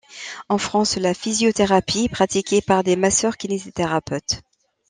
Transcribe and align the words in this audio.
En 0.49 0.57
France, 0.57 0.97
la 0.97 1.13
physiothérapie 1.13 2.05
est 2.05 2.09
pratiquée 2.09 2.59
par 2.63 2.83
des 2.83 2.95
masseurs-kinésithérapeutes. 2.95 4.41